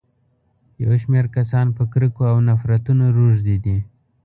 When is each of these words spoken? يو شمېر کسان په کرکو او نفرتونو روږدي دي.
يو 0.83 0.93
شمېر 1.01 1.25
کسان 1.35 1.67
په 1.77 1.83
کرکو 1.91 2.23
او 2.31 2.37
نفرتونو 2.49 3.03
روږدي 3.15 3.57
دي. 3.65 3.77